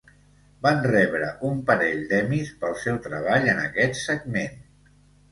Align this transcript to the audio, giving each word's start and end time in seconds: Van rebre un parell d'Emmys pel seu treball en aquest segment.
Van 0.67 0.79
rebre 0.91 1.25
un 1.49 1.59
parell 1.67 1.99
d'Emmys 2.11 2.49
pel 2.63 2.73
seu 2.83 2.97
treball 3.03 3.45
en 3.53 3.61
aquest 3.65 3.99
segment. 4.05 4.57